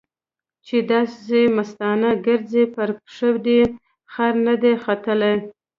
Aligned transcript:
چې 0.65 0.77
داسې 0.91 1.39
مستانه 1.57 2.11
ګرځې؛ 2.27 2.63
پر 2.75 2.89
پښه 3.05 3.29
دې 3.45 3.61
خر 4.13 4.33
نه 4.45 4.55
دی 4.61 4.73
ختلی. 4.83 5.33